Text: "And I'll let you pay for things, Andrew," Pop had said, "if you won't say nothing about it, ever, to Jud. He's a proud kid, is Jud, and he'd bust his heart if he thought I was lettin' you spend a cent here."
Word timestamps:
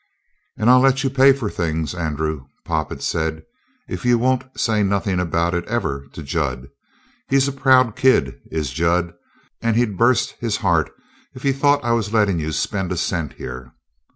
"And 0.57 0.67
I'll 0.67 0.79
let 0.79 1.03
you 1.03 1.11
pay 1.11 1.31
for 1.31 1.47
things, 1.47 1.93
Andrew," 1.93 2.47
Pop 2.65 2.89
had 2.89 3.03
said, 3.03 3.43
"if 3.87 4.03
you 4.03 4.17
won't 4.17 4.43
say 4.59 4.81
nothing 4.81 5.19
about 5.19 5.53
it, 5.53 5.63
ever, 5.65 6.07
to 6.13 6.23
Jud. 6.23 6.69
He's 7.29 7.47
a 7.47 7.51
proud 7.51 7.95
kid, 7.95 8.41
is 8.49 8.71
Jud, 8.71 9.13
and 9.61 9.75
he'd 9.75 9.99
bust 9.99 10.31
his 10.39 10.57
heart 10.57 10.91
if 11.35 11.43
he 11.43 11.51
thought 11.51 11.83
I 11.83 11.91
was 11.91 12.11
lettin' 12.11 12.39
you 12.39 12.51
spend 12.51 12.91
a 12.91 12.97
cent 12.97 13.33
here." 13.33 13.73